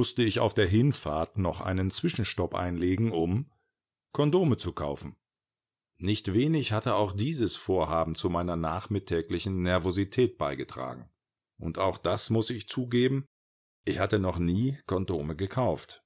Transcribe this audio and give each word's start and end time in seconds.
Musste 0.00 0.22
ich 0.22 0.40
auf 0.40 0.54
der 0.54 0.66
Hinfahrt 0.66 1.36
noch 1.36 1.60
einen 1.60 1.90
Zwischenstopp 1.90 2.54
einlegen, 2.54 3.12
um 3.12 3.50
Kondome 4.14 4.56
zu 4.56 4.72
kaufen. 4.72 5.14
Nicht 5.98 6.32
wenig 6.32 6.72
hatte 6.72 6.94
auch 6.94 7.12
dieses 7.12 7.54
Vorhaben 7.54 8.14
zu 8.14 8.30
meiner 8.30 8.56
nachmittäglichen 8.56 9.60
Nervosität 9.60 10.38
beigetragen. 10.38 11.10
Und 11.58 11.76
auch 11.76 11.98
das 11.98 12.30
muss 12.30 12.48
ich 12.48 12.66
zugeben, 12.66 13.26
ich 13.84 13.98
hatte 13.98 14.18
noch 14.18 14.38
nie 14.38 14.78
Kondome 14.86 15.36
gekauft. 15.36 16.02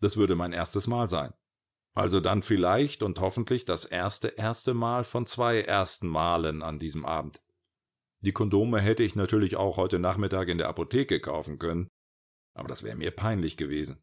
Das 0.00 0.16
würde 0.16 0.34
mein 0.34 0.52
erstes 0.52 0.88
Mal 0.88 1.08
sein. 1.08 1.32
Also 1.94 2.18
dann 2.18 2.42
vielleicht 2.42 3.04
und 3.04 3.20
hoffentlich 3.20 3.64
das 3.64 3.84
erste 3.84 4.26
erste 4.26 4.74
Mal 4.74 5.04
von 5.04 5.24
zwei 5.24 5.60
ersten 5.60 6.08
Malen 6.08 6.62
an 6.64 6.80
diesem 6.80 7.04
Abend. 7.04 7.40
Die 8.24 8.32
Kondome 8.32 8.80
hätte 8.80 9.04
ich 9.04 9.14
natürlich 9.14 9.54
auch 9.54 9.76
heute 9.76 10.00
Nachmittag 10.00 10.48
in 10.48 10.58
der 10.58 10.68
Apotheke 10.68 11.20
kaufen 11.20 11.60
können, 11.60 11.86
aber 12.56 12.68
das 12.68 12.82
wäre 12.82 12.96
mir 12.96 13.10
peinlich 13.10 13.56
gewesen. 13.56 14.02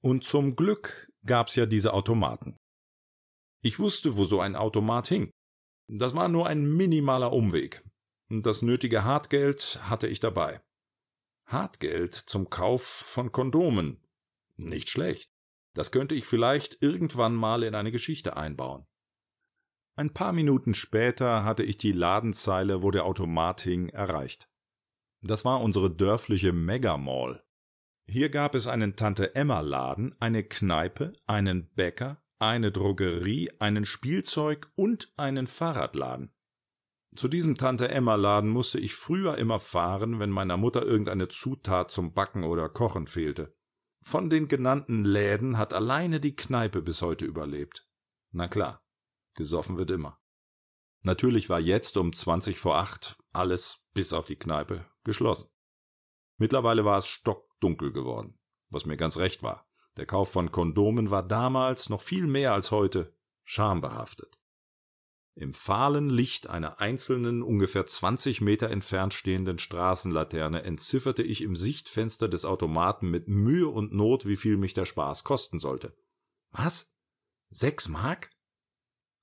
Und 0.00 0.24
zum 0.24 0.56
Glück 0.56 1.10
gab's 1.26 1.56
ja 1.56 1.66
diese 1.66 1.92
Automaten. 1.92 2.56
Ich 3.62 3.78
wusste, 3.78 4.16
wo 4.16 4.24
so 4.24 4.40
ein 4.40 4.56
Automat 4.56 5.08
hing. 5.08 5.30
Das 5.88 6.14
war 6.14 6.28
nur 6.28 6.46
ein 6.46 6.64
minimaler 6.64 7.32
Umweg. 7.32 7.84
Das 8.30 8.62
nötige 8.62 9.04
Hartgeld 9.04 9.80
hatte 9.82 10.06
ich 10.06 10.20
dabei. 10.20 10.60
Hartgeld 11.46 12.14
zum 12.14 12.48
Kauf 12.48 12.82
von 12.82 13.32
Kondomen. 13.32 14.00
Nicht 14.56 14.88
schlecht. 14.88 15.30
Das 15.74 15.90
könnte 15.90 16.14
ich 16.14 16.24
vielleicht 16.26 16.80
irgendwann 16.80 17.34
mal 17.34 17.62
in 17.64 17.74
eine 17.74 17.90
Geschichte 17.90 18.36
einbauen. 18.36 18.86
Ein 19.96 20.12
paar 20.12 20.32
Minuten 20.32 20.74
später 20.74 21.44
hatte 21.44 21.64
ich 21.64 21.76
die 21.76 21.92
Ladenzeile, 21.92 22.82
wo 22.82 22.90
der 22.90 23.04
Automat 23.04 23.60
hing, 23.60 23.88
erreicht. 23.88 24.48
Das 25.22 25.44
war 25.44 25.60
unsere 25.60 25.90
dörfliche 25.90 26.52
Megamall. 26.52 27.44
Hier 28.12 28.28
gab 28.28 28.56
es 28.56 28.66
einen 28.66 28.96
Tante-Emma-Laden, 28.96 30.16
eine 30.18 30.42
Kneipe, 30.42 31.12
einen 31.28 31.72
Bäcker, 31.74 32.20
eine 32.40 32.72
Drogerie, 32.72 33.52
einen 33.60 33.84
Spielzeug 33.84 34.68
und 34.74 35.12
einen 35.16 35.46
Fahrradladen. 35.46 36.34
Zu 37.14 37.28
diesem 37.28 37.54
Tante-Emma-Laden 37.54 38.50
musste 38.50 38.80
ich 38.80 38.96
früher 38.96 39.38
immer 39.38 39.60
fahren, 39.60 40.18
wenn 40.18 40.30
meiner 40.30 40.56
Mutter 40.56 40.82
irgendeine 40.82 41.28
Zutat 41.28 41.92
zum 41.92 42.12
Backen 42.12 42.42
oder 42.42 42.68
Kochen 42.68 43.06
fehlte. 43.06 43.54
Von 44.02 44.28
den 44.28 44.48
genannten 44.48 45.04
Läden 45.04 45.56
hat 45.56 45.72
alleine 45.72 46.18
die 46.18 46.34
Kneipe 46.34 46.82
bis 46.82 47.02
heute 47.02 47.26
überlebt. 47.26 47.88
Na 48.32 48.48
klar, 48.48 48.82
gesoffen 49.34 49.78
wird 49.78 49.92
immer. 49.92 50.18
Natürlich 51.02 51.48
war 51.48 51.60
jetzt 51.60 51.96
um 51.96 52.12
zwanzig 52.12 52.58
vor 52.58 52.76
acht 52.76 53.18
alles, 53.32 53.84
bis 53.94 54.12
auf 54.12 54.26
die 54.26 54.34
Kneipe, 54.34 54.84
geschlossen. 55.04 55.48
Mittlerweile 56.38 56.84
war 56.84 56.98
es 56.98 57.06
stockdunkel 57.60 57.92
geworden, 57.92 58.38
was 58.70 58.86
mir 58.86 58.96
ganz 58.96 59.18
recht 59.18 59.42
war. 59.42 59.66
Der 59.96 60.06
Kauf 60.06 60.32
von 60.32 60.50
Kondomen 60.50 61.10
war 61.10 61.22
damals 61.22 61.90
noch 61.90 62.00
viel 62.00 62.26
mehr 62.26 62.54
als 62.54 62.70
heute 62.70 63.14
schambehaftet. 63.44 64.38
Im 65.34 65.54
fahlen 65.54 66.10
Licht 66.10 66.48
einer 66.48 66.80
einzelnen, 66.80 67.42
ungefähr 67.42 67.86
zwanzig 67.86 68.40
Meter 68.40 68.70
entfernt 68.70 69.14
stehenden 69.14 69.58
Straßenlaterne 69.58 70.62
entzifferte 70.62 71.22
ich 71.22 71.42
im 71.42 71.54
Sichtfenster 71.54 72.28
des 72.28 72.44
Automaten 72.44 73.10
mit 73.10 73.28
Mühe 73.28 73.68
und 73.68 73.92
Not, 73.92 74.26
wie 74.26 74.36
viel 74.36 74.56
mich 74.56 74.74
der 74.74 74.86
Spaß 74.86 75.24
kosten 75.24 75.58
sollte. 75.58 75.96
Was? 76.50 76.94
Sechs 77.50 77.88
Mark? 77.88 78.30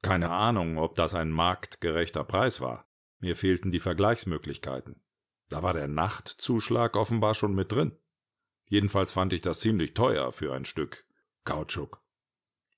Keine 0.01 0.29
Ahnung, 0.29 0.77
ob 0.77 0.95
das 0.95 1.13
ein 1.13 1.31
marktgerechter 1.31 2.23
Preis 2.23 2.61
war. 2.61 2.87
Mir 3.19 3.35
fehlten 3.35 3.71
die 3.71 3.79
Vergleichsmöglichkeiten. 3.79 5.03
Da 5.49 5.63
war 5.63 5.73
der 5.73 5.87
Nachtzuschlag 5.87 6.95
offenbar 6.95 7.35
schon 7.35 7.53
mit 7.53 7.71
drin. 7.71 7.97
Jedenfalls 8.69 9.11
fand 9.11 9.33
ich 9.33 9.41
das 9.41 9.59
ziemlich 9.59 9.93
teuer 9.93 10.31
für 10.31 10.53
ein 10.53 10.65
Stück 10.65 11.05
Kautschuk. 11.45 12.01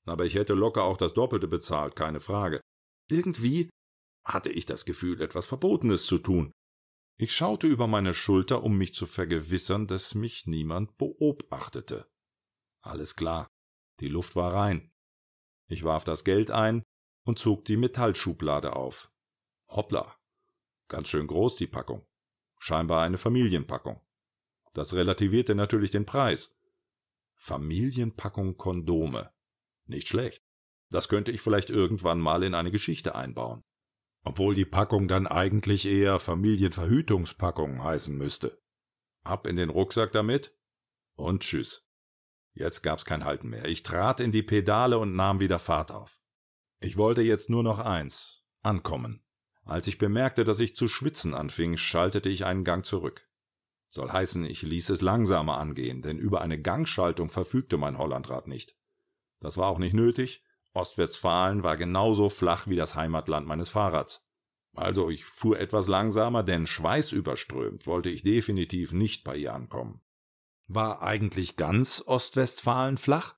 Aber 0.06 0.26
ich 0.26 0.36
hätte 0.36 0.54
locker 0.54 0.84
auch 0.84 0.98
das 0.98 1.14
Doppelte 1.14 1.48
bezahlt, 1.48 1.96
keine 1.96 2.20
Frage. 2.20 2.62
Irgendwie 3.10 3.70
hatte 4.24 4.52
ich 4.52 4.66
das 4.66 4.86
Gefühl, 4.86 5.22
etwas 5.22 5.46
Verbotenes 5.46 6.06
zu 6.06 6.20
tun. 6.20 6.52
Ich 7.18 7.36
schaute 7.36 7.68
über 7.68 7.88
meine 7.88 8.14
Schulter, 8.14 8.64
um 8.64 8.78
mich 8.78 8.94
zu 8.94 9.06
vergewissern, 9.06 9.88
dass 9.88 10.16
mich 10.16 10.46
niemand 10.46 10.98
beobachtete. 10.98 12.08
Alles 12.82 13.16
klar, 13.16 13.48
die 14.00 14.08
Luft 14.08 14.36
war 14.36 14.54
rein. 14.54 14.92
Ich 15.68 15.84
warf 15.84 16.04
das 16.04 16.24
Geld 16.24 16.52
ein 16.52 16.84
und 17.26 17.40
zog 17.40 17.66
die 17.66 17.78
Metallschublade 17.78 18.76
auf. 18.76 19.12
Hoppla, 19.68 20.16
ganz 20.88 21.10
schön 21.10 21.28
groß 21.28 21.58
die 21.58 21.68
Packung. 21.68 22.06
Scheinbar 22.60 23.04
eine 23.04 23.18
Familienpackung. 23.18 24.02
Das 24.74 24.94
relativierte 24.94 25.56
natürlich 25.56 25.92
den 25.92 26.06
Preis. 26.06 26.56
Familienpackung 27.36 28.58
Kondome. 28.58 29.32
Nicht 29.86 30.08
schlecht. 30.08 30.44
Das 30.90 31.08
könnte 31.08 31.32
ich 31.32 31.42
vielleicht 31.42 31.70
irgendwann 31.70 32.20
mal 32.20 32.44
in 32.44 32.54
eine 32.54 32.72
Geschichte 32.72 33.16
einbauen. 33.16 33.64
Obwohl 34.24 34.54
die 34.54 34.66
Packung 34.66 35.08
dann 35.08 35.28
eigentlich 35.28 35.86
eher 35.86 36.20
Familienverhütungspackung 36.20 37.84
heißen 37.84 38.16
müsste. 38.18 38.62
Ab 39.24 39.48
in 39.48 39.56
den 39.56 39.70
Rucksack 39.70 40.12
damit 40.12 40.56
und 41.16 41.44
tschüss. 41.44 41.88
Jetzt 42.54 42.82
gab's 42.82 43.06
kein 43.06 43.24
Halten 43.24 43.50
mehr. 43.50 43.66
Ich 43.66 43.84
trat 43.84 44.20
in 44.20 44.32
die 44.32 44.44
Pedale 44.44 44.98
und 44.98 45.16
nahm 45.16 45.40
wieder 45.40 45.60
Fahrt 45.60 45.92
auf. 45.92 46.20
Ich 46.82 46.98
wollte 46.98 47.22
jetzt 47.22 47.50
nur 47.50 47.64
noch 47.64 47.80
eins 47.80 48.44
ankommen. 48.62 49.24
Als 49.64 49.88
ich 49.88 49.98
bemerkte, 49.98 50.44
dass 50.44 50.60
ich 50.60 50.76
zu 50.76 50.88
schwitzen 50.88 51.34
anfing, 51.34 51.78
schaltete 51.78 52.30
ich 52.30 52.46
einen 52.46 52.64
Gang 52.64 52.84
zurück. 52.84 53.29
Soll 53.90 54.12
heißen, 54.12 54.46
ich 54.46 54.62
ließ 54.62 54.90
es 54.90 55.02
langsamer 55.02 55.58
angehen, 55.58 56.02
denn 56.02 56.20
über 56.20 56.42
eine 56.42 56.62
Gangschaltung 56.62 57.30
verfügte 57.30 57.78
mein 57.78 57.98
Hollandrad 57.98 58.48
nicht. 58.48 58.76
Das 59.40 59.58
war 59.58 59.68
auch 59.68 59.80
nicht 59.80 59.94
nötig, 59.94 60.44
Ostwestfalen 60.74 61.64
war 61.64 61.78
genauso 61.78 62.30
flach 62.30 62.68
wie 62.68 62.76
das 62.76 62.96
Heimatland 62.96 63.48
meines 63.48 63.70
Fahrrads. 63.70 64.24
Also 64.76 65.10
ich 65.10 65.26
fuhr 65.26 65.60
etwas 65.60 65.88
langsamer, 65.88 66.44
denn 66.44 66.68
schweißüberströmt 66.68 67.88
wollte 67.88 68.10
ich 68.10 68.24
definitiv 68.24 68.94
nicht 68.94 69.24
bei 69.24 69.36
ihr 69.36 69.54
ankommen. 69.54 70.02
War 70.68 71.02
eigentlich 71.02 71.56
ganz 71.56 72.04
Ostwestfalen 72.06 72.98
flach? 72.98 73.36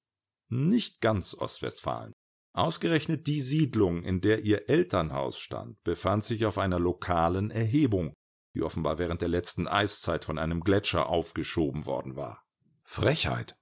Nicht 0.50 1.00
ganz 1.00 1.34
Ostwestfalen. 1.34 2.14
Ausgerechnet 2.54 3.28
die 3.28 3.40
Siedlung, 3.40 4.04
in 4.04 4.20
der 4.20 4.44
ihr 4.44 4.68
Elternhaus 4.68 5.40
stand, 5.40 5.82
befand 5.84 6.26
sich 6.26 6.46
auf 6.46 6.58
einer 6.58 6.80
lokalen 6.80 7.50
Erhebung, 7.50 8.14
die 8.54 8.64
offenbar 8.64 8.98
während 8.98 9.22
der 9.22 9.30
letzten 9.30 9.68
Eiszeit 9.68 10.26
von 10.26 10.38
einem 10.38 10.62
Gletscher 10.62 11.08
aufgeschoben 11.08 11.86
worden 11.86 12.16
war. 12.16 12.44
Frechheit 12.84 13.56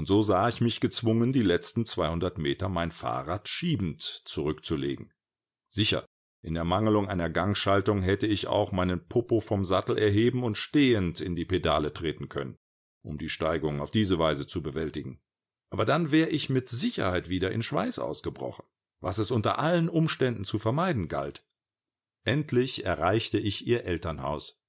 und 0.00 0.06
so 0.06 0.22
sah 0.22 0.48
ich 0.48 0.62
mich 0.62 0.80
gezwungen, 0.80 1.30
die 1.30 1.42
letzten 1.42 1.84
200 1.84 2.38
Meter 2.38 2.70
mein 2.70 2.90
Fahrrad 2.90 3.50
schiebend 3.50 4.00
zurückzulegen. 4.00 5.12
Sicher, 5.68 6.06
in 6.40 6.56
Ermangelung 6.56 7.06
einer 7.06 7.28
Gangschaltung 7.28 8.00
hätte 8.00 8.26
ich 8.26 8.46
auch 8.46 8.72
meinen 8.72 9.06
Popo 9.08 9.40
vom 9.40 9.62
Sattel 9.62 9.98
erheben 9.98 10.42
und 10.42 10.56
stehend 10.56 11.20
in 11.20 11.36
die 11.36 11.44
Pedale 11.44 11.92
treten 11.92 12.30
können, 12.30 12.56
um 13.02 13.18
die 13.18 13.28
Steigung 13.28 13.82
auf 13.82 13.90
diese 13.90 14.18
Weise 14.18 14.46
zu 14.46 14.62
bewältigen. 14.62 15.20
Aber 15.68 15.84
dann 15.84 16.10
wäre 16.10 16.30
ich 16.30 16.48
mit 16.48 16.70
Sicherheit 16.70 17.28
wieder 17.28 17.52
in 17.52 17.60
Schweiß 17.60 17.98
ausgebrochen, 17.98 18.64
was 19.00 19.18
es 19.18 19.30
unter 19.30 19.58
allen 19.58 19.90
Umständen 19.90 20.44
zu 20.44 20.58
vermeiden 20.58 21.08
galt. 21.08 21.44
Endlich 22.24 22.84
erreichte 22.84 23.38
ich 23.38 23.66
ihr 23.66 23.84
Elternhaus. 23.84 24.60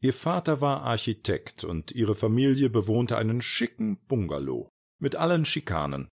Ihr 0.00 0.12
Vater 0.12 0.60
war 0.60 0.82
Architekt 0.82 1.64
und 1.64 1.92
ihre 1.92 2.14
Familie 2.14 2.68
bewohnte 2.68 3.16
einen 3.16 3.40
schicken 3.40 4.04
Bungalow 4.06 4.68
mit 4.98 5.16
allen 5.16 5.44
Schikanen, 5.44 6.08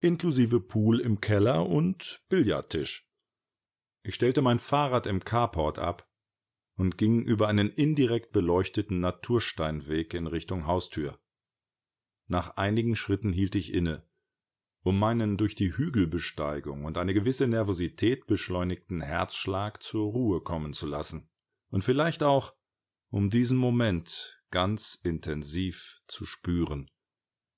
inklusive 0.00 0.60
Pool 0.60 1.00
im 1.00 1.20
Keller 1.20 1.66
und 1.66 2.22
Billardtisch. 2.28 3.06
Ich 4.02 4.14
stellte 4.14 4.42
mein 4.42 4.58
Fahrrad 4.58 5.06
im 5.06 5.20
Carport 5.20 5.78
ab 5.78 6.08
und 6.76 6.96
ging 6.96 7.22
über 7.22 7.48
einen 7.48 7.70
indirekt 7.70 8.32
beleuchteten 8.32 9.00
Natursteinweg 9.00 10.14
in 10.14 10.26
Richtung 10.26 10.66
Haustür. 10.66 11.18
Nach 12.26 12.56
einigen 12.56 12.96
Schritten 12.96 13.32
hielt 13.32 13.54
ich 13.54 13.74
inne, 13.74 14.08
um 14.82 14.98
meinen 14.98 15.36
durch 15.36 15.54
die 15.54 15.76
Hügelbesteigung 15.76 16.84
und 16.84 16.96
eine 16.96 17.14
gewisse 17.14 17.46
Nervosität 17.46 18.26
beschleunigten 18.26 19.00
Herzschlag 19.00 19.82
zur 19.82 20.10
Ruhe 20.10 20.40
kommen 20.40 20.72
zu 20.72 20.86
lassen 20.86 21.28
und 21.70 21.84
vielleicht 21.84 22.22
auch 22.22 22.54
um 23.10 23.28
diesen 23.28 23.58
Moment 23.58 24.42
ganz 24.50 24.98
intensiv 25.02 26.00
zu 26.06 26.24
spüren, 26.24 26.90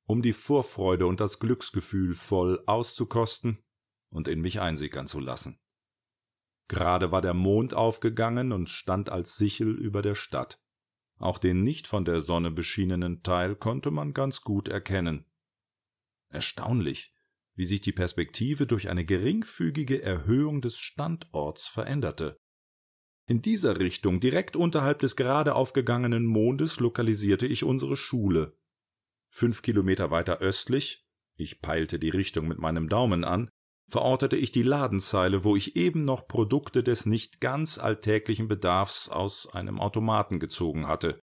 um 0.04 0.22
die 0.22 0.32
Vorfreude 0.32 1.06
und 1.06 1.20
das 1.20 1.38
Glücksgefühl 1.38 2.14
voll 2.14 2.62
auszukosten 2.66 3.62
und 4.10 4.28
in 4.28 4.40
mich 4.40 4.60
einsickern 4.60 5.06
zu 5.06 5.20
lassen. 5.20 5.60
Gerade 6.68 7.12
war 7.12 7.20
der 7.20 7.34
Mond 7.34 7.74
aufgegangen 7.74 8.52
und 8.52 8.68
stand 8.68 9.10
als 9.10 9.36
Sichel 9.36 9.76
über 9.76 10.00
der 10.00 10.14
Stadt. 10.14 10.58
Auch 11.18 11.38
den 11.38 11.62
nicht 11.62 11.86
von 11.86 12.04
der 12.04 12.20
Sonne 12.20 12.50
beschienenen 12.50 13.22
Teil 13.22 13.54
konnte 13.54 13.90
man 13.90 14.14
ganz 14.14 14.40
gut 14.40 14.68
erkennen. 14.68 15.26
Erstaunlich, 16.30 17.11
wie 17.54 17.64
sich 17.64 17.80
die 17.80 17.92
Perspektive 17.92 18.66
durch 18.66 18.88
eine 18.88 19.04
geringfügige 19.04 20.02
Erhöhung 20.02 20.62
des 20.62 20.78
Standorts 20.78 21.66
veränderte. 21.66 22.36
In 23.26 23.42
dieser 23.42 23.78
Richtung, 23.78 24.20
direkt 24.20 24.56
unterhalb 24.56 24.98
des 24.98 25.16
gerade 25.16 25.54
aufgegangenen 25.54 26.26
Mondes, 26.26 26.80
lokalisierte 26.80 27.46
ich 27.46 27.64
unsere 27.64 27.96
Schule. 27.96 28.56
Fünf 29.30 29.62
Kilometer 29.62 30.10
weiter 30.10 30.38
östlich, 30.38 31.06
ich 31.36 31.60
peilte 31.60 31.98
die 31.98 32.10
Richtung 32.10 32.48
mit 32.48 32.58
meinem 32.58 32.88
Daumen 32.88 33.24
an, 33.24 33.48
verortete 33.88 34.36
ich 34.36 34.52
die 34.52 34.62
Ladenzeile, 34.62 35.44
wo 35.44 35.56
ich 35.56 35.76
eben 35.76 36.04
noch 36.04 36.26
Produkte 36.26 36.82
des 36.82 37.06
nicht 37.06 37.40
ganz 37.40 37.78
alltäglichen 37.78 38.48
Bedarfs 38.48 39.08
aus 39.08 39.52
einem 39.52 39.80
Automaten 39.80 40.38
gezogen 40.40 40.88
hatte. 40.88 41.20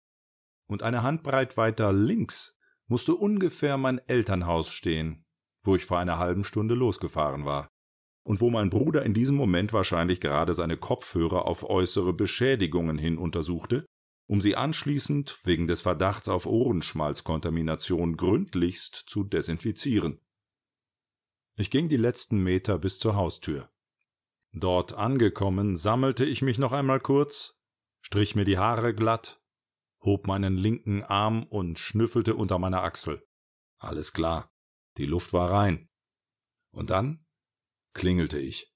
Und 0.66 0.82
eine 0.82 1.02
Handbreit 1.02 1.56
weiter 1.56 1.92
links 1.92 2.58
musste 2.86 3.14
ungefähr 3.14 3.76
mein 3.76 3.98
Elternhaus 4.08 4.70
stehen, 4.70 5.23
wo 5.64 5.74
ich 5.74 5.86
vor 5.86 5.98
einer 5.98 6.18
halben 6.18 6.44
Stunde 6.44 6.74
losgefahren 6.74 7.44
war 7.44 7.68
und 8.24 8.40
wo 8.40 8.50
mein 8.50 8.70
Bruder 8.70 9.04
in 9.04 9.14
diesem 9.14 9.36
Moment 9.36 9.72
wahrscheinlich 9.72 10.20
gerade 10.20 10.54
seine 10.54 10.76
Kopfhörer 10.76 11.46
auf 11.46 11.68
äußere 11.68 12.12
Beschädigungen 12.12 12.98
hin 12.98 13.18
untersuchte, 13.18 13.84
um 14.26 14.40
sie 14.40 14.56
anschließend 14.56 15.40
wegen 15.44 15.66
des 15.66 15.82
Verdachts 15.82 16.28
auf 16.28 16.46
Ohrenschmalzkontamination 16.46 18.16
gründlichst 18.16 18.94
zu 19.06 19.24
desinfizieren. 19.24 20.20
Ich 21.56 21.70
ging 21.70 21.88
die 21.88 21.98
letzten 21.98 22.42
Meter 22.42 22.78
bis 22.78 22.98
zur 22.98 23.14
Haustür. 23.14 23.70
Dort 24.52 24.94
angekommen, 24.94 25.76
sammelte 25.76 26.24
ich 26.24 26.40
mich 26.40 26.58
noch 26.58 26.72
einmal 26.72 27.00
kurz, 27.00 27.60
strich 28.00 28.34
mir 28.34 28.44
die 28.44 28.58
Haare 28.58 28.94
glatt, 28.94 29.42
hob 30.00 30.26
meinen 30.26 30.56
linken 30.56 31.02
Arm 31.02 31.42
und 31.44 31.78
schnüffelte 31.78 32.34
unter 32.34 32.58
meiner 32.58 32.82
Achsel. 32.82 33.26
Alles 33.78 34.12
klar, 34.12 34.53
die 34.98 35.06
Luft 35.06 35.32
war 35.32 35.50
rein. 35.50 35.88
Und 36.72 36.90
dann 36.90 37.24
klingelte 37.94 38.38
ich. 38.38 38.72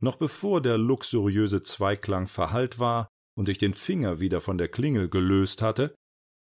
Noch 0.00 0.16
bevor 0.16 0.60
der 0.60 0.76
luxuriöse 0.76 1.62
Zweiklang 1.62 2.26
verhallt 2.26 2.78
war 2.78 3.08
und 3.36 3.48
ich 3.48 3.58
den 3.58 3.74
Finger 3.74 4.20
wieder 4.20 4.40
von 4.40 4.58
der 4.58 4.68
Klingel 4.68 5.08
gelöst 5.08 5.62
hatte, 5.62 5.94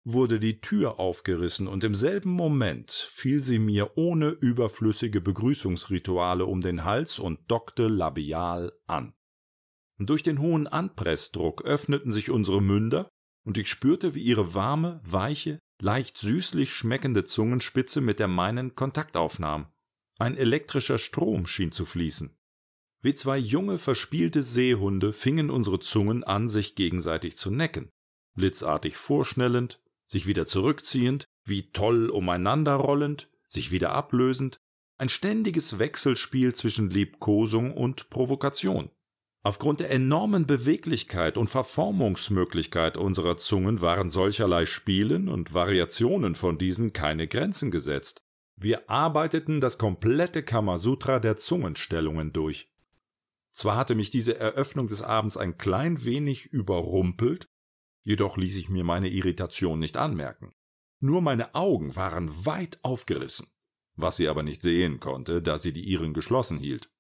wurde 0.05 0.41
die 0.41 0.61
Tür 0.61 0.99
aufgerissen, 0.99 1.69
und 1.69 1.85
im 1.85 1.95
selben 1.95 2.31
Moment 2.31 2.91
fiel 2.91 3.43
sie 3.43 3.59
mir 3.59 3.99
ohne 3.99 4.31
überflüssige 4.31 5.21
Begrüßungsrituale 5.21 6.47
um 6.47 6.63
den 6.63 6.85
Hals 6.85 7.19
und 7.19 7.51
dockte 7.51 7.89
labial 7.89 8.73
an. 8.87 9.13
Durch 9.99 10.23
den 10.23 10.41
hohen 10.41 10.67
Anpressdruck 10.67 11.63
öffneten 11.65 12.11
sich 12.11 12.31
unsere 12.31 12.63
Münder, 12.63 13.11
und 13.47 13.59
ich 13.59 13.69
spürte, 13.69 14.15
wie 14.15 14.23
ihre 14.23 14.55
warme, 14.55 15.01
weiche, 15.05 15.59
leicht 15.83 16.19
süßlich 16.19 16.73
schmeckende 16.73 17.25
Zungenspitze 17.25 18.01
mit 18.01 18.19
der 18.19 18.29
meinen 18.29 18.75
Kontakt 18.75 19.17
aufnahm. 19.17 19.67
Ein 20.19 20.37
elektrischer 20.37 20.99
Strom 20.99 21.47
schien 21.47 21.73
zu 21.73 21.87
fließen. 21.87 22.37
Wie 23.03 23.15
zwei 23.15 23.39
junge, 23.39 23.79
verspielte 23.79 24.43
Seehunde 24.43 25.13
fingen 25.13 25.51
unsere 25.51 25.81
Zungen 25.81 26.23
an, 26.23 26.49
sich 26.49 26.75
gegenseitig 26.75 27.37
zu 27.37 27.51
necken, 27.51 27.89
blitzartig 28.35 28.97
vorschnellend, 28.97 29.83
sich 30.07 30.27
wieder 30.27 30.45
zurückziehend, 30.45 31.25
wie 31.45 31.73
toll 31.73 32.11
umeinanderrollend, 32.11 33.31
sich 33.49 33.71
wieder 33.71 33.93
ablösend, 33.93 34.59
ein 34.99 35.09
ständiges 35.09 35.79
Wechselspiel 35.79 36.55
zwischen 36.55 36.91
Liebkosung 36.91 37.75
und 37.75 38.11
Provokation. 38.11 38.91
Aufgrund 39.43 39.81
der 39.81 39.91
enormen 39.91 40.47
Beweglichkeit 40.47 41.39
und 41.39 41.49
Verformungsmöglichkeit 41.49 42.99
unserer 42.99 43.39
Zungen 43.39 43.81
waren 43.81 44.11
solcherlei 44.11 44.67
Spielen 44.67 45.29
und 45.29 45.55
Variationen 45.55 46.35
von 46.35 46.59
diesen 46.59 46.93
keine 46.93 47.27
Grenzen 47.27 47.71
gesetzt. 47.71 48.23
Wir 48.57 48.91
arbeiteten 48.91 49.63
das 49.63 49.79
komplette 49.79 50.43
Kamasutra 50.43 51.21
der 51.21 51.37
Zungenstellungen 51.37 52.35
durch. 52.35 52.71
Zwar 53.53 53.77
hatte 53.77 53.95
mich 53.95 54.11
diese 54.11 54.39
Eröffnung 54.39 54.89
des 54.89 55.01
Abends 55.01 55.39
ein 55.39 55.57
klein 55.57 56.05
wenig 56.05 56.45
überrumpelt, 56.47 57.49
jedoch 58.03 58.37
ließ 58.37 58.57
ich 58.57 58.69
mir 58.69 58.85
meine 58.85 59.09
Irritation 59.09 59.79
nicht 59.79 59.97
anmerken. 59.97 60.53
Nur 61.01 61.23
meine 61.23 61.55
Augen 61.55 61.97
waren 61.97 62.45
weit 62.45 62.79
aufgerissen, 62.83 63.49
was 63.97 64.19
sie 64.19 64.29
aber 64.29 64.43
nicht 64.43 64.61
sehen 64.61 65.01
konnte, 65.01 65.41
da 65.41 65.57
sie 65.57 65.73
die 65.73 65.85
ihren 65.85 66.13
geschlossen 66.13 66.59
hielt. 66.59 66.91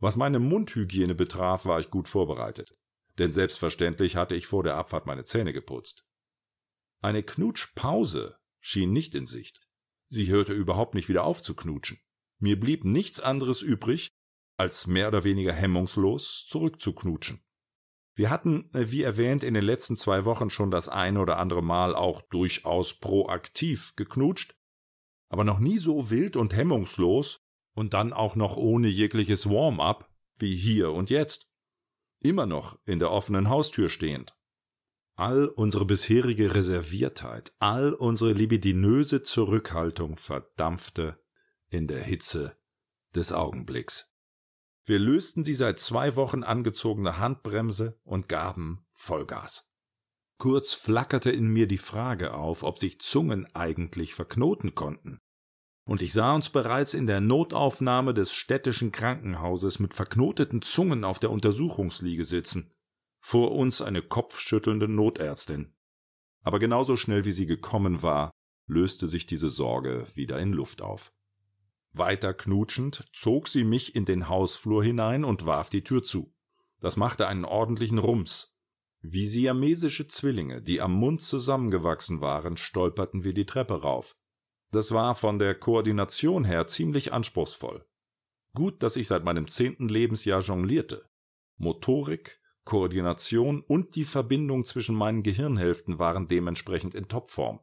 Was 0.00 0.16
meine 0.16 0.38
Mundhygiene 0.38 1.14
betraf, 1.14 1.66
war 1.66 1.78
ich 1.78 1.90
gut 1.90 2.08
vorbereitet, 2.08 2.74
denn 3.18 3.32
selbstverständlich 3.32 4.16
hatte 4.16 4.34
ich 4.34 4.46
vor 4.46 4.62
der 4.62 4.76
Abfahrt 4.76 5.06
meine 5.06 5.24
Zähne 5.24 5.52
geputzt. 5.52 6.04
Eine 7.02 7.22
Knutschpause 7.22 8.38
schien 8.60 8.92
nicht 8.92 9.14
in 9.14 9.26
Sicht. 9.26 9.60
Sie 10.06 10.28
hörte 10.28 10.54
überhaupt 10.54 10.94
nicht 10.94 11.08
wieder 11.08 11.24
auf 11.24 11.42
zu 11.42 11.54
knutschen. 11.54 12.00
Mir 12.38 12.58
blieb 12.58 12.84
nichts 12.84 13.20
anderes 13.20 13.62
übrig, 13.62 14.10
als 14.56 14.86
mehr 14.86 15.08
oder 15.08 15.24
weniger 15.24 15.52
hemmungslos 15.52 16.46
zurückzuknutschen. 16.48 17.44
Wir 18.14 18.30
hatten, 18.30 18.70
äh, 18.74 18.90
wie 18.90 19.02
erwähnt, 19.02 19.44
in 19.44 19.54
den 19.54 19.64
letzten 19.64 19.96
zwei 19.96 20.24
Wochen 20.24 20.50
schon 20.50 20.70
das 20.70 20.88
ein 20.88 21.16
oder 21.16 21.38
andere 21.38 21.62
Mal 21.62 21.94
auch 21.94 22.22
durchaus 22.22 22.94
proaktiv 22.94 23.94
geknutscht, 23.96 24.54
aber 25.28 25.44
noch 25.44 25.58
nie 25.58 25.78
so 25.78 26.10
wild 26.10 26.36
und 26.36 26.54
hemmungslos 26.54 27.40
und 27.74 27.94
dann 27.94 28.12
auch 28.12 28.36
noch 28.36 28.56
ohne 28.56 28.88
jegliches 28.88 29.48
Warm-up 29.48 30.10
wie 30.38 30.56
hier 30.56 30.92
und 30.92 31.10
jetzt. 31.10 31.48
Immer 32.20 32.46
noch 32.46 32.78
in 32.84 32.98
der 32.98 33.10
offenen 33.10 33.48
Haustür 33.48 33.88
stehend. 33.88 34.36
All 35.16 35.46
unsere 35.48 35.84
bisherige 35.84 36.54
Reserviertheit, 36.54 37.52
all 37.58 37.92
unsere 37.92 38.32
libidinöse 38.32 39.22
Zurückhaltung 39.22 40.16
verdampfte 40.16 41.22
in 41.68 41.86
der 41.88 42.02
Hitze 42.02 42.56
des 43.14 43.32
Augenblicks. 43.32 44.14
Wir 44.84 44.98
lösten 44.98 45.44
die 45.44 45.54
seit 45.54 45.78
zwei 45.78 46.16
Wochen 46.16 46.42
angezogene 46.42 47.18
Handbremse 47.18 48.00
und 48.02 48.28
gaben 48.28 48.86
Vollgas. 48.92 49.70
Kurz 50.38 50.72
flackerte 50.72 51.30
in 51.30 51.48
mir 51.48 51.68
die 51.68 51.78
Frage 51.78 52.34
auf, 52.34 52.62
ob 52.62 52.78
sich 52.78 53.00
Zungen 53.00 53.46
eigentlich 53.54 54.14
verknoten 54.14 54.74
konnten 54.74 55.20
und 55.90 56.02
ich 56.02 56.12
sah 56.12 56.36
uns 56.36 56.50
bereits 56.50 56.94
in 56.94 57.08
der 57.08 57.20
Notaufnahme 57.20 58.14
des 58.14 58.32
städtischen 58.32 58.92
Krankenhauses 58.92 59.80
mit 59.80 59.92
verknoteten 59.92 60.62
Zungen 60.62 61.02
auf 61.02 61.18
der 61.18 61.32
Untersuchungsliege 61.32 62.24
sitzen, 62.24 62.70
vor 63.18 63.50
uns 63.50 63.82
eine 63.82 64.00
kopfschüttelnde 64.00 64.86
Notärztin. 64.86 65.74
Aber 66.44 66.60
genauso 66.60 66.96
schnell 66.96 67.24
wie 67.24 67.32
sie 67.32 67.46
gekommen 67.46 68.02
war, 68.02 68.30
löste 68.68 69.08
sich 69.08 69.26
diese 69.26 69.50
Sorge 69.50 70.06
wieder 70.14 70.38
in 70.38 70.52
Luft 70.52 70.80
auf. 70.80 71.10
Weiter 71.92 72.34
knutschend 72.34 73.08
zog 73.12 73.48
sie 73.48 73.64
mich 73.64 73.96
in 73.96 74.04
den 74.04 74.28
Hausflur 74.28 74.84
hinein 74.84 75.24
und 75.24 75.44
warf 75.44 75.70
die 75.70 75.82
Tür 75.82 76.04
zu. 76.04 76.32
Das 76.78 76.96
machte 76.96 77.26
einen 77.26 77.44
ordentlichen 77.44 77.98
Rums. 77.98 78.54
Wie 79.00 79.26
siamesische 79.26 80.06
Zwillinge, 80.06 80.62
die 80.62 80.80
am 80.80 80.92
Mund 80.92 81.20
zusammengewachsen 81.20 82.20
waren, 82.20 82.56
stolperten 82.56 83.24
wir 83.24 83.34
die 83.34 83.46
Treppe 83.46 83.82
rauf. 83.82 84.14
Das 84.70 84.92
war 84.92 85.14
von 85.14 85.38
der 85.38 85.54
Koordination 85.54 86.44
her 86.44 86.66
ziemlich 86.66 87.12
anspruchsvoll. 87.12 87.84
Gut, 88.54 88.82
dass 88.82 88.96
ich 88.96 89.08
seit 89.08 89.24
meinem 89.24 89.48
zehnten 89.48 89.88
Lebensjahr 89.88 90.40
jonglierte. 90.40 91.08
Motorik, 91.56 92.40
Koordination 92.64 93.62
und 93.62 93.96
die 93.96 94.04
Verbindung 94.04 94.64
zwischen 94.64 94.94
meinen 94.94 95.22
Gehirnhälften 95.22 95.98
waren 95.98 96.26
dementsprechend 96.26 96.94
in 96.94 97.08
Topform. 97.08 97.60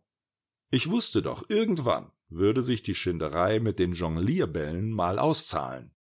Ich 0.69 0.89
wusste 0.89 1.21
doch, 1.21 1.49
irgendwann 1.49 2.11
würde 2.29 2.61
sich 2.61 2.83
die 2.83 2.95
Schinderei 2.95 3.59
mit 3.59 3.79
den 3.79 3.93
Jonglierbällen 3.93 4.91
mal 4.91 5.17
auszahlen. 5.17 5.93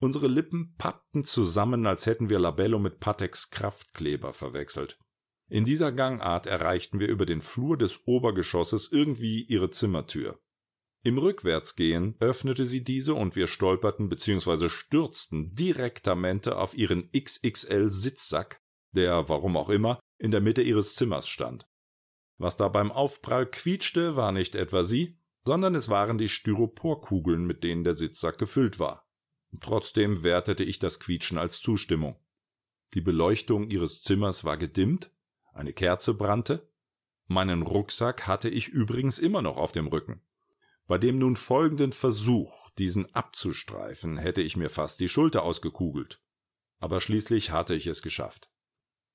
Unsere 0.00 0.26
Lippen 0.26 0.74
pappten 0.76 1.24
zusammen, 1.24 1.86
als 1.86 2.06
hätten 2.06 2.30
wir 2.30 2.38
Labello 2.38 2.78
mit 2.78 3.00
Patex 3.00 3.50
Kraftkleber 3.50 4.32
verwechselt. 4.32 4.98
In 5.48 5.64
dieser 5.64 5.92
Gangart 5.92 6.46
erreichten 6.46 7.00
wir 7.00 7.08
über 7.08 7.26
den 7.26 7.40
Flur 7.40 7.76
des 7.76 8.06
Obergeschosses 8.06 8.90
irgendwie 8.90 9.42
ihre 9.42 9.70
Zimmertür. 9.70 10.40
Im 11.02 11.18
Rückwärtsgehen 11.18 12.16
öffnete 12.18 12.64
sie 12.64 12.82
diese 12.82 13.14
und 13.14 13.36
wir 13.36 13.46
stolperten 13.46 14.08
bzw. 14.08 14.70
stürzten 14.70 15.54
direktamente 15.54 16.56
auf 16.56 16.74
ihren 16.74 17.10
XXL-Sitzsack, 17.12 18.62
der, 18.92 19.28
warum 19.28 19.58
auch 19.58 19.68
immer, 19.68 20.00
in 20.18 20.30
der 20.30 20.40
Mitte 20.40 20.62
ihres 20.62 20.94
Zimmers 20.94 21.28
stand. 21.28 21.68
Was 22.38 22.56
da 22.56 22.68
beim 22.68 22.90
Aufprall 22.90 23.46
quietschte, 23.46 24.16
war 24.16 24.32
nicht 24.32 24.54
etwa 24.54 24.82
sie, 24.82 25.18
sondern 25.44 25.74
es 25.74 25.90
waren 25.90 26.16
die 26.16 26.30
Styroporkugeln, 26.30 27.44
mit 27.44 27.64
denen 27.64 27.84
der 27.84 27.94
Sitzsack 27.94 28.38
gefüllt 28.38 28.78
war. 28.78 29.06
Trotzdem 29.60 30.22
wertete 30.22 30.64
ich 30.64 30.78
das 30.78 31.00
Quietschen 31.00 31.36
als 31.36 31.60
Zustimmung. 31.60 32.16
Die 32.94 33.02
Beleuchtung 33.02 33.68
ihres 33.70 34.02
Zimmers 34.02 34.44
war 34.44 34.56
gedimmt, 34.56 35.10
eine 35.54 35.72
Kerze 35.72 36.14
brannte. 36.14 36.68
Meinen 37.26 37.62
Rucksack 37.62 38.26
hatte 38.26 38.48
ich 38.48 38.68
übrigens 38.68 39.18
immer 39.18 39.40
noch 39.40 39.56
auf 39.56 39.72
dem 39.72 39.86
Rücken. 39.86 40.20
Bei 40.86 40.98
dem 40.98 41.18
nun 41.18 41.36
folgenden 41.36 41.92
Versuch, 41.92 42.68
diesen 42.78 43.14
abzustreifen, 43.14 44.18
hätte 44.18 44.42
ich 44.42 44.56
mir 44.56 44.68
fast 44.68 45.00
die 45.00 45.08
Schulter 45.08 45.42
ausgekugelt. 45.42 46.20
Aber 46.78 47.00
schließlich 47.00 47.50
hatte 47.50 47.74
ich 47.74 47.86
es 47.86 48.02
geschafft. 48.02 48.50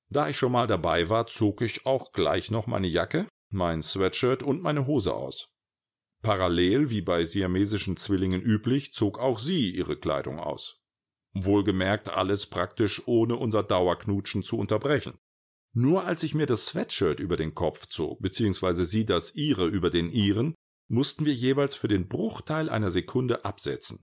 Da 0.08 0.28
ich 0.28 0.36
schon 0.36 0.50
mal 0.50 0.66
dabei 0.66 1.08
war, 1.08 1.28
zog 1.28 1.62
ich 1.62 1.86
auch 1.86 2.12
gleich 2.12 2.50
noch 2.50 2.66
meine 2.66 2.88
Jacke, 2.88 3.28
mein 3.48 3.82
Sweatshirt 3.82 4.42
und 4.42 4.60
meine 4.60 4.86
Hose 4.86 5.14
aus. 5.14 5.52
Parallel, 6.22 6.90
wie 6.90 7.00
bei 7.00 7.24
siamesischen 7.24 7.96
Zwillingen 7.96 8.42
üblich, 8.42 8.92
zog 8.92 9.20
auch 9.20 9.38
sie 9.38 9.70
ihre 9.70 9.96
Kleidung 9.96 10.40
aus. 10.40 10.82
Wohlgemerkt 11.32 12.10
alles 12.10 12.46
praktisch 12.46 13.06
ohne 13.06 13.36
unser 13.36 13.62
Dauerknutschen 13.62 14.42
zu 14.42 14.58
unterbrechen. 14.58 15.18
Nur 15.72 16.04
als 16.04 16.22
ich 16.22 16.34
mir 16.34 16.46
das 16.46 16.66
Sweatshirt 16.66 17.20
über 17.20 17.36
den 17.36 17.54
Kopf 17.54 17.86
zog, 17.86 18.20
beziehungsweise 18.20 18.84
sie 18.84 19.04
das 19.04 19.34
ihre 19.34 19.66
über 19.66 19.90
den 19.90 20.10
ihren, 20.10 20.54
mussten 20.88 21.24
wir 21.24 21.34
jeweils 21.34 21.76
für 21.76 21.88
den 21.88 22.08
Bruchteil 22.08 22.68
einer 22.68 22.90
Sekunde 22.90 23.44
absetzen. 23.44 24.02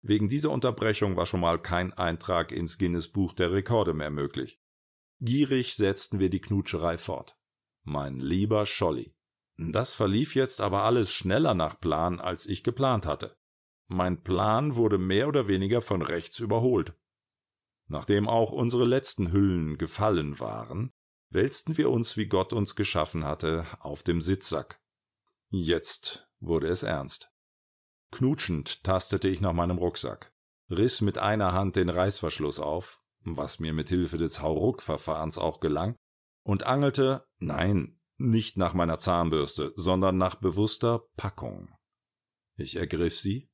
Wegen 0.00 0.28
dieser 0.28 0.50
Unterbrechung 0.50 1.16
war 1.16 1.26
schon 1.26 1.40
mal 1.40 1.60
kein 1.60 1.92
Eintrag 1.92 2.50
ins 2.50 2.78
Guinness 2.78 3.08
Buch 3.08 3.34
der 3.34 3.52
Rekorde 3.52 3.92
mehr 3.92 4.10
möglich. 4.10 4.58
Gierig 5.20 5.76
setzten 5.76 6.18
wir 6.18 6.30
die 6.30 6.40
Knutscherei 6.40 6.98
fort. 6.98 7.36
Mein 7.84 8.18
lieber 8.18 8.66
Scholli. 8.66 9.14
Das 9.58 9.92
verlief 9.92 10.34
jetzt 10.34 10.60
aber 10.60 10.82
alles 10.82 11.12
schneller 11.12 11.54
nach 11.54 11.78
Plan, 11.78 12.18
als 12.18 12.46
ich 12.46 12.64
geplant 12.64 13.06
hatte. 13.06 13.36
Mein 13.86 14.22
Plan 14.22 14.74
wurde 14.74 14.98
mehr 14.98 15.28
oder 15.28 15.46
weniger 15.46 15.80
von 15.82 16.02
rechts 16.02 16.40
überholt. 16.40 16.94
Nachdem 17.88 18.28
auch 18.28 18.50
unsere 18.50 18.86
letzten 18.86 19.30
Hüllen 19.32 19.76
gefallen 19.76 20.40
waren, 20.40 20.92
wälzten 21.32 21.76
wir 21.76 21.90
uns, 21.90 22.16
wie 22.16 22.26
Gott 22.26 22.52
uns 22.52 22.76
geschaffen 22.76 23.24
hatte, 23.24 23.66
auf 23.80 24.02
dem 24.02 24.20
Sitzsack. 24.20 24.80
Jetzt 25.48 26.28
wurde 26.40 26.68
es 26.68 26.82
ernst. 26.82 27.30
Knutschend 28.10 28.84
tastete 28.84 29.28
ich 29.28 29.40
nach 29.40 29.52
meinem 29.52 29.78
Rucksack, 29.78 30.32
riss 30.70 31.00
mit 31.00 31.18
einer 31.18 31.52
Hand 31.52 31.76
den 31.76 31.88
Reißverschluss 31.88 32.60
auf, 32.60 33.00
was 33.20 33.58
mir 33.58 33.72
mit 33.72 33.88
Hilfe 33.88 34.18
des 34.18 34.40
Hauruck-Verfahrens 34.42 35.38
auch 35.38 35.60
gelang, 35.60 35.96
und 36.44 36.64
angelte, 36.64 37.24
nein, 37.38 38.00
nicht 38.18 38.56
nach 38.56 38.74
meiner 38.74 38.98
Zahnbürste, 38.98 39.72
sondern 39.76 40.18
nach 40.18 40.34
bewusster 40.34 41.04
Packung. 41.16 41.74
Ich 42.56 42.76
ergriff 42.76 43.18
sie, 43.18 43.50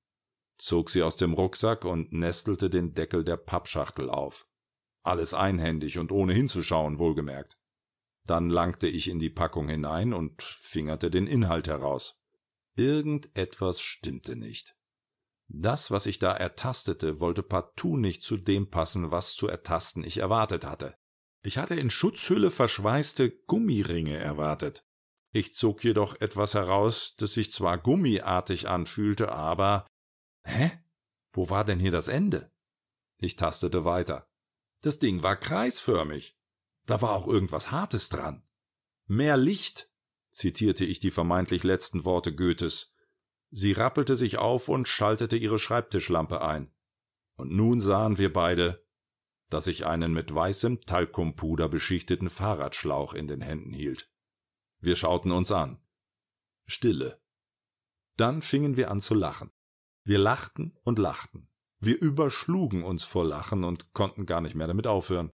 zog 0.58 0.90
sie 0.90 1.02
aus 1.02 1.16
dem 1.16 1.35
Rucksack 1.35 1.85
und 1.85 2.12
nestelte 2.12 2.68
den 2.68 2.94
Deckel 2.94 3.25
der 3.25 3.37
Pappschachtel 3.37 4.11
auf. 4.11 4.47
Alles 5.02 5.35
einhändig 5.35 5.99
und 5.99 6.11
ohne 6.11 6.35
hinzuschauen, 6.35 6.99
wohlgemerkt. 6.99 7.56
Dann 8.28 8.50
langte 8.50 8.88
ich 8.88 9.08
in 9.08 9.18
die 9.18 9.30
Packung 9.30 9.70
hinein 9.70 10.12
und 10.12 10.42
fingerte 10.42 11.11
den 11.11 11.26
Inhalt 11.26 11.66
heraus. 11.66 12.23
Irgendetwas 12.76 13.80
stimmte 13.80 14.37
nicht. 14.37 14.76
Das, 15.49 15.90
was 15.90 16.04
ich 16.04 16.18
da 16.18 16.35
ertastete, 16.35 17.20
wollte 17.20 17.42
partout 17.42 17.97
nicht 17.97 18.20
zu 18.20 18.37
dem 18.37 18.68
passen, 18.68 19.11
was 19.11 19.35
zu 19.35 19.49
ertasten 19.49 20.04
ich 20.04 20.18
erwartet 20.18 20.66
hatte. 20.66 20.94
Ich 21.42 21.56
hatte 21.56 21.75
in 21.75 21.88
Schutzhülle 21.88 22.50
verschweißte 22.50 23.30
Gummiringe 23.47 24.18
erwartet. 24.18 24.85
Ich 25.32 25.54
zog 25.54 25.82
jedoch 25.82 26.20
etwas 26.20 26.52
heraus, 26.52 27.14
das 27.16 27.32
sich 27.32 27.50
zwar 27.50 27.78
gummiartig 27.78 28.68
anfühlte, 28.68 29.32
aber. 29.32 29.87
Hä? 30.44 30.70
Wo 31.32 31.49
war 31.49 31.64
denn 31.64 31.80
hier 31.80 31.92
das 31.92 32.08
Ende? 32.08 32.52
Ich 33.20 33.37
tastete 33.37 33.87
weiter. 33.87 34.28
Das 34.82 34.99
Ding 34.99 35.23
war 35.23 35.37
kreisförmig. 35.37 36.38
Da 36.88 37.02
war 37.02 37.11
auch 37.11 37.28
irgendwas 37.28 37.71
Hartes 37.71 38.09
dran. 38.09 38.42
Mehr 39.07 39.37
Licht, 39.37 39.90
zitierte 40.30 40.87
ich 40.87 41.00
die 41.00 41.11
vermeintlich 41.11 41.62
letzten 41.62 42.07
Worte 42.07 42.35
Goethes. 42.35 42.95
Sie 43.50 43.73
rappelte 43.73 44.16
sich 44.16 44.38
auf 44.38 44.71
und 44.71 44.88
schaltete 44.88 45.37
ihre 45.37 45.59
Schreibtischlampe 45.59 46.40
ein. 46.40 46.73
Und 47.37 47.52
nun 47.52 47.80
sahen 47.80 48.16
wir 48.16 48.33
beide, 48.33 48.87
dass 49.50 49.66
ich 49.66 49.85
einen 49.85 50.14
mit 50.14 50.35
weißem 50.35 50.80
Talkumpuder 50.80 51.68
beschichteten 51.68 52.30
Fahrradschlauch 52.30 53.12
in 53.12 53.26
den 53.26 53.42
Händen 53.42 53.75
hielt. 53.75 54.11
Wir 54.80 54.97
schauten 54.97 55.30
uns 55.30 55.52
an. 55.52 55.83
Stille. 56.64 57.21
Dann 58.16 58.40
fingen 58.40 58.78
wir 58.78 58.90
an 58.90 59.02
zu 59.02 59.14
lachen. 59.14 59.50
Wir 60.04 60.18
lachten 60.18 60.75
und 60.85 60.99
lachten. 60.99 61.50
Wir 61.80 62.00
überschlugen 62.00 62.83
uns 62.83 63.04
vor 63.04 63.26
Lachen 63.26 63.64
und 63.64 63.92
konnten 63.92 64.25
gar 64.25 64.40
nicht 64.40 64.54
mehr 64.54 64.68
damit 64.68 64.87
aufhören. 64.87 65.30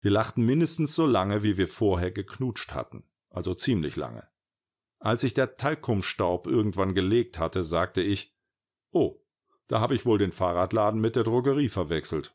Wir 0.00 0.10
lachten 0.10 0.44
mindestens 0.44 0.94
so 0.94 1.06
lange, 1.06 1.42
wie 1.42 1.56
wir 1.56 1.68
vorher 1.68 2.10
geknutscht 2.10 2.72
hatten, 2.72 3.04
also 3.30 3.54
ziemlich 3.54 3.96
lange. 3.96 4.28
Als 4.98 5.22
sich 5.22 5.34
der 5.34 5.56
Talkumstaub 5.56 6.46
irgendwann 6.46 6.94
gelegt 6.94 7.38
hatte, 7.38 7.62
sagte 7.62 8.02
ich 8.02 8.34
Oh, 8.92 9.20
da 9.66 9.80
habe 9.80 9.94
ich 9.94 10.06
wohl 10.06 10.18
den 10.18 10.32
Fahrradladen 10.32 11.00
mit 11.00 11.16
der 11.16 11.24
Drogerie 11.24 11.68
verwechselt. 11.68 12.34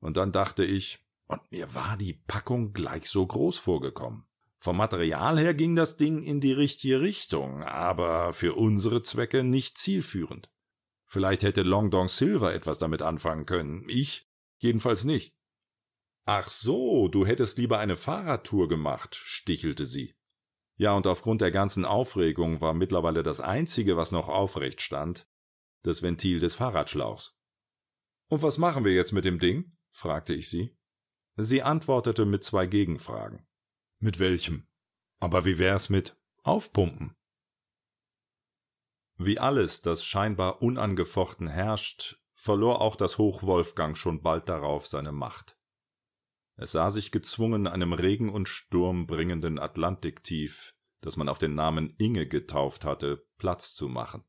Und 0.00 0.16
dann 0.16 0.32
dachte 0.32 0.64
ich, 0.64 1.04
und 1.26 1.40
mir 1.50 1.74
war 1.74 1.96
die 1.96 2.14
Packung 2.14 2.72
gleich 2.72 3.08
so 3.08 3.26
groß 3.26 3.58
vorgekommen. 3.58 4.24
Vom 4.60 4.76
Material 4.76 5.38
her 5.38 5.54
ging 5.54 5.76
das 5.76 5.96
Ding 5.96 6.22
in 6.22 6.40
die 6.40 6.52
richtige 6.52 7.00
Richtung, 7.00 7.62
aber 7.62 8.32
für 8.32 8.54
unsere 8.54 9.02
Zwecke 9.02 9.44
nicht 9.44 9.78
zielführend. 9.78 10.50
Vielleicht 11.04 11.42
hätte 11.42 11.62
Long 11.62 11.90
Dong 11.90 12.08
Silver 12.08 12.52
etwas 12.52 12.78
damit 12.78 13.02
anfangen 13.02 13.46
können, 13.46 13.84
ich 13.88 14.28
jedenfalls 14.58 15.04
nicht. 15.04 15.37
Ach 16.30 16.50
so, 16.50 17.08
du 17.08 17.24
hättest 17.24 17.56
lieber 17.56 17.78
eine 17.78 17.96
Fahrradtour 17.96 18.68
gemacht, 18.68 19.14
stichelte 19.14 19.86
sie. 19.86 20.14
Ja, 20.76 20.92
und 20.92 21.06
aufgrund 21.06 21.40
der 21.40 21.50
ganzen 21.50 21.86
Aufregung 21.86 22.60
war 22.60 22.74
mittlerweile 22.74 23.22
das 23.22 23.40
Einzige, 23.40 23.96
was 23.96 24.12
noch 24.12 24.28
aufrecht 24.28 24.82
stand, 24.82 25.26
das 25.84 26.02
Ventil 26.02 26.38
des 26.38 26.54
Fahrradschlauchs. 26.54 27.40
Und 28.28 28.42
was 28.42 28.58
machen 28.58 28.84
wir 28.84 28.92
jetzt 28.92 29.12
mit 29.12 29.24
dem 29.24 29.38
Ding? 29.38 29.74
fragte 29.90 30.34
ich 30.34 30.50
sie. 30.50 30.76
Sie 31.36 31.62
antwortete 31.62 32.26
mit 32.26 32.44
zwei 32.44 32.66
Gegenfragen. 32.66 33.48
Mit 33.98 34.18
welchem? 34.18 34.68
Aber 35.20 35.46
wie 35.46 35.56
wär's 35.56 35.88
mit 35.88 36.20
Aufpumpen? 36.42 37.16
Wie 39.16 39.38
alles, 39.38 39.80
das 39.80 40.04
scheinbar 40.04 40.60
unangefochten 40.60 41.48
herrscht, 41.48 42.20
verlor 42.34 42.82
auch 42.82 42.96
das 42.96 43.16
Hochwolfgang 43.16 43.94
schon 43.94 44.20
bald 44.20 44.50
darauf 44.50 44.86
seine 44.86 45.12
Macht. 45.12 45.57
Es 46.60 46.72
sah 46.72 46.90
sich 46.90 47.12
gezwungen, 47.12 47.68
einem 47.68 47.92
Regen 47.92 48.30
und 48.30 48.48
Sturm 48.48 49.06
bringenden 49.06 49.60
Atlantiktief, 49.60 50.74
das 51.00 51.16
man 51.16 51.28
auf 51.28 51.38
den 51.38 51.54
Namen 51.54 51.94
Inge 51.98 52.26
getauft 52.26 52.84
hatte, 52.84 53.24
Platz 53.38 53.74
zu 53.74 53.88
machen. 53.88 54.24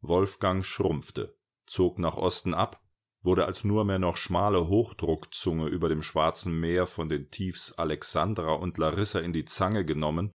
Wolfgang 0.00 0.64
schrumpfte, 0.64 1.36
zog 1.66 1.98
nach 1.98 2.16
Osten 2.16 2.54
ab, 2.54 2.82
wurde 3.20 3.44
als 3.44 3.62
nur 3.62 3.84
mehr 3.84 3.98
noch 3.98 4.16
schmale 4.16 4.68
Hochdruckzunge 4.68 5.66
über 5.66 5.90
dem 5.90 6.00
Schwarzen 6.00 6.58
Meer 6.58 6.86
von 6.86 7.10
den 7.10 7.30
Tiefs 7.30 7.72
Alexandra 7.72 8.54
und 8.54 8.78
Larissa 8.78 9.20
in 9.20 9.34
die 9.34 9.44
Zange 9.44 9.84
genommen 9.84 10.32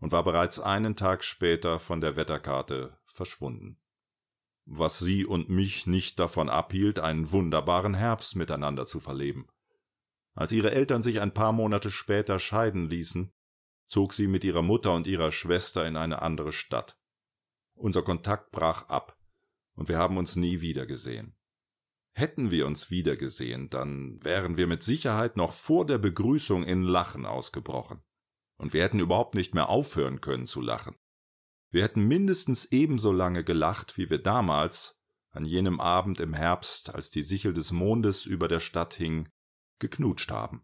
und 0.00 0.10
war 0.10 0.24
bereits 0.24 0.58
einen 0.58 0.96
Tag 0.96 1.22
später 1.22 1.80
von 1.80 2.00
der 2.00 2.16
Wetterkarte 2.16 2.98
verschwunden. 3.04 3.78
Was 4.64 4.98
sie 5.00 5.26
und 5.26 5.50
mich 5.50 5.86
nicht 5.86 6.18
davon 6.18 6.48
abhielt, 6.48 6.98
einen 6.98 7.30
wunderbaren 7.30 7.92
Herbst 7.92 8.36
miteinander 8.36 8.86
zu 8.86 9.00
verleben. 9.00 9.48
Als 10.34 10.52
ihre 10.52 10.70
Eltern 10.70 11.02
sich 11.02 11.20
ein 11.20 11.34
paar 11.34 11.52
Monate 11.52 11.90
später 11.90 12.38
scheiden 12.38 12.88
ließen, 12.88 13.32
zog 13.86 14.14
sie 14.14 14.26
mit 14.26 14.44
ihrer 14.44 14.62
Mutter 14.62 14.94
und 14.94 15.06
ihrer 15.06 15.32
Schwester 15.32 15.86
in 15.86 15.96
eine 15.96 16.22
andere 16.22 16.52
Stadt. 16.52 16.98
Unser 17.74 18.02
Kontakt 18.02 18.50
brach 18.52 18.88
ab, 18.88 19.18
und 19.74 19.88
wir 19.88 19.98
haben 19.98 20.16
uns 20.16 20.36
nie 20.36 20.60
wiedergesehen. 20.60 21.36
Hätten 22.14 22.50
wir 22.50 22.66
uns 22.66 22.90
wiedergesehen, 22.90 23.70
dann 23.70 24.22
wären 24.22 24.56
wir 24.56 24.66
mit 24.66 24.82
Sicherheit 24.82 25.36
noch 25.36 25.52
vor 25.52 25.86
der 25.86 25.98
Begrüßung 25.98 26.62
in 26.64 26.82
Lachen 26.82 27.24
ausgebrochen. 27.24 28.02
Und 28.58 28.74
wir 28.74 28.82
hätten 28.82 29.00
überhaupt 29.00 29.34
nicht 29.34 29.54
mehr 29.54 29.68
aufhören 29.70 30.20
können 30.20 30.46
zu 30.46 30.60
lachen. 30.60 30.94
Wir 31.70 31.82
hätten 31.82 32.02
mindestens 32.02 32.66
ebenso 32.66 33.12
lange 33.12 33.44
gelacht, 33.44 33.96
wie 33.96 34.10
wir 34.10 34.18
damals, 34.18 35.00
an 35.30 35.46
jenem 35.46 35.80
Abend 35.80 36.20
im 36.20 36.34
Herbst, 36.34 36.94
als 36.94 37.08
die 37.08 37.22
Sichel 37.22 37.54
des 37.54 37.72
Mondes 37.72 38.26
über 38.26 38.46
der 38.46 38.60
Stadt 38.60 38.92
hing, 38.92 39.30
geknutscht 39.82 40.30
haben. 40.30 40.62